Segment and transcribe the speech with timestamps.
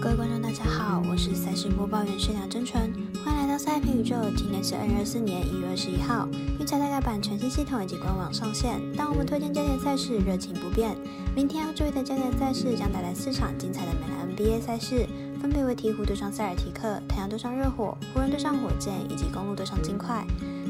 [0.00, 2.90] 各位观众，大家好，我是赛事播报员是梁真纯，
[3.22, 4.16] 欢迎来到赛评宇宙。
[4.34, 6.26] 今天是二零二四年一月二十一号，
[6.58, 10.96] 运彩大改版全新系统以及官网上线，当我们推荐焦点赛事热情不变。
[11.36, 15.06] 明天要注意的焦点赛事将带来四场精彩的美篮 NBA 赛事，
[15.40, 20.24] 分别为鹈鹕对上塞尔提克、太阳对上热火、湖人对上火箭以及公路对上金块。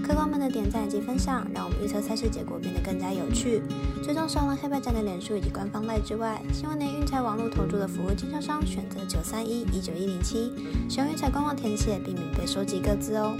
[0.06, 3.62] 客官们的点赞及分享，让我们预测赛事结果变得更加有趣。
[4.02, 10.52] 最终，上了黑白战的脸书以及官方赖之外，希望您运彩网络投注的服务经销商选择九三一一九一零七，
[10.88, 13.36] 使用运彩官网填写，避免被收集各自哦。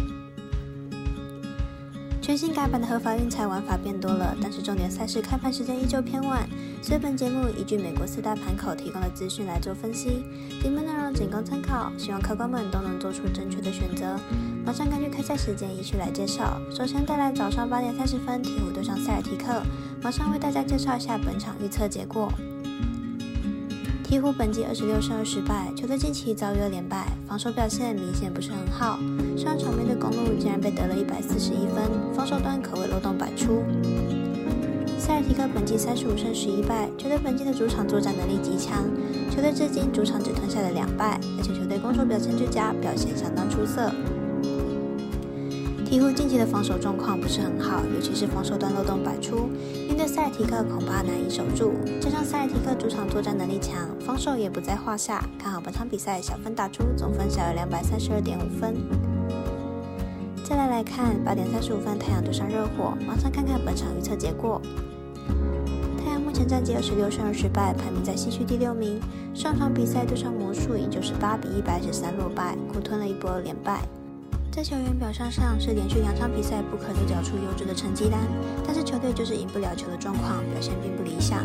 [2.31, 6.49] 全新改版的合法运彩玩法变多了，但是重点赛事开盘时间依旧偏晚，
[6.81, 10.25] 所以本节目依据美国四大盘口提供的资讯来做分析，
[10.63, 14.17] 里面内容仅供参考，希望客官们都能做出正确的选择。
[14.65, 16.57] 马上根据开赛时间依序来介绍。
[16.71, 19.61] 首先带来早上八点三十分，鹈鹕对上塞尔提克。
[20.01, 22.33] 马上为大家介绍一下本场预测结果。
[24.11, 28.99] 鹈鹕本季二十六胜二十败，球队近期遭遇了连败，防守表现明显不是很好。
[29.37, 33.63] 上场面对公路竟然被得了一百四十一分，防守端可谓漏洞百出。
[34.99, 38.83] 塞尔提克本季三十五胜十一败，球队本季的主场作战能力极强，
[39.31, 43.93] 球队至今主场只吞下了两败，而且球队攻守表现最佳，表现相当出色。
[45.91, 49.49] 鹈鹕近期的防守状况不是很好，尤其是防守端漏洞百出，
[49.89, 51.73] 面对塞尔提克恐怕难以守住。
[52.01, 58.77] 加上塞尔提克主场作战能力强，防守也不在话下，看好本场比赛小分打出，总分小于两百三十二点五分。
[60.45, 64.63] 再来来看八点三十五分太阳对上热火，马上看看本场预测结果。
[65.99, 69.01] 太阳目前战绩二十六胜二十败，排名在西区第六名。
[69.35, 73.83] 上场比赛对上魔术，也就是八比一百十三落败，苦吞了一波连败。
[74.51, 78.19] 在球员表现上是连续两场比赛不可能缴出优质的成绩单，
[78.67, 81.45] 但是球队就是赢不了球的状况，表现并不理想。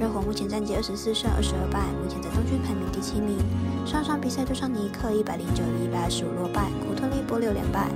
[0.00, 3.36] 热火目前战绩二十四胜二十二败，目前在东区排名第七名。
[3.84, 7.90] 上场比赛对上尼克一百零九比一百二十五落败，苦吞了一波六连败。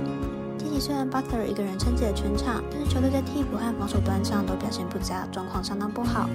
[0.57, 6.29] 近期虽然 Butler 一个人撑起了全场，但是球队在替补和防守端上都表现不佳，状况相当不好。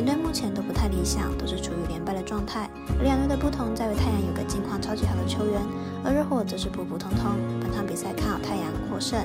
[0.00, 2.70] 两队目前都不太理想，都是处于连败的状态。
[2.98, 5.60] 而两队的不同在于，太阳有个近况超级好的球员，
[6.02, 7.36] 而热火则是普普通通。
[7.60, 9.20] 本场比赛看好太阳获胜。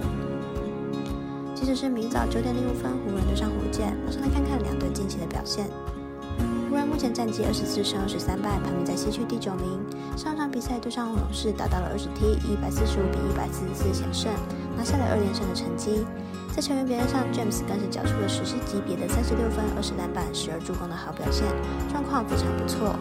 [1.55, 5.65] 即使是明早九点零五分，湖人对上火箭，马上来看看两队近期的表现。
[6.75, 9.79] 湖人目前战绩二十四胜二十三败，排名在西区第九名。
[10.17, 14.29] 上场比赛对上勇士，达到了二十 T，一百四十五比一百四十四险胜，
[14.75, 16.05] 拿下了二连胜的成绩。
[16.53, 21.47] 在球员表现上，James 更是交出了史诗级别的三十六分、二十篮板、十二助攻的好表现，
[21.87, 22.91] 状况非常不错。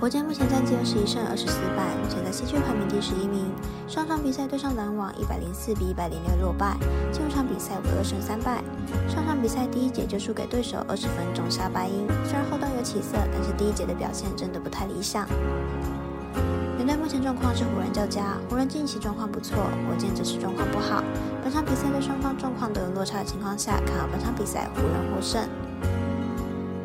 [0.00, 3.50] 火箭目前战绩二十一胜二十四败，目前在西区排名第十一名。
[3.88, 6.76] 上场比赛对上篮网，一百零四比一百零六落败，
[7.10, 8.62] 进入场比赛为二胜三败。
[9.08, 12.06] 上场比赛第一节就输给对手二十分，中杀白鹰。
[12.24, 15.26] 虽然后段有起色，但是第一节的表现真的不太理想。
[16.86, 21.04] 队目前状况是湖人较佳，湖人近期状况不错，火箭则是状况不好。
[21.42, 25.42] 本场比赛在双方状况都有落差的情况下，看好本场比赛湖人获胜。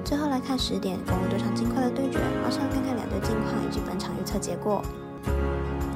[0.03, 4.81] 最后来看十点公路对上金块的对决，马上看看两近况以及本场预测结果。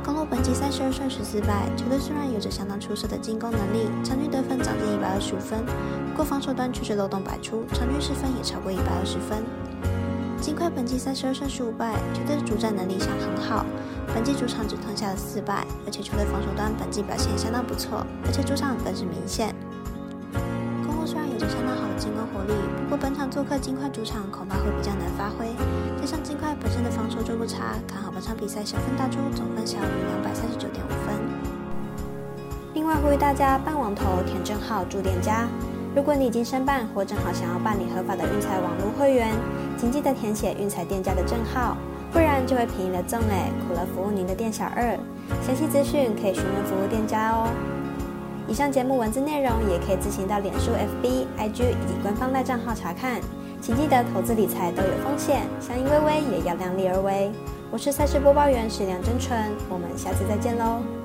[0.03, 9.43] 公路本季三十二胜十四败，球队虽然有着相当出色的进攻能力，场均得分将近一百二十五分，不过防守端却是漏洞百出，场均失分也超过一百二十分。
[10.39, 13.65] 金块本季三十二胜十五败，球队的主战能力上很好。
[14.13, 19.53] 本季主场只吞下了四败，而且球队防守端本季表现相当不错，而且主场更是明显。
[21.47, 22.53] 相当好的进攻火力，
[22.83, 25.47] 不过本场做客金块主场恐怕会比较难发挥。
[25.99, 31.15] 加上金块本身的防守就不差，看好本场比赛小分大出，总分小于两百三十九点五分。
[32.73, 35.47] 另外呼吁大家办网投填证号注店家。
[35.95, 39.33] 如果你已经申办或正好想要办理合法的运彩网络会员，
[39.77, 41.75] 请记得填写运彩店家的证号，
[42.11, 44.95] 不然就会便宜了赠嘞，苦了服务您的店小二。
[45.41, 47.49] 详细资讯可以询问服务店家哦。
[48.47, 53.19] 以上节目文字内容也可以自行到脸书、FB、IG 以及官方赖账号查看。
[53.61, 57.31] 请记得投资理财都有风险，相依微微也要量力而为。
[57.71, 59.37] 我是赛事播报员史梁真纯，
[59.69, 60.96] 我们下次再见喽。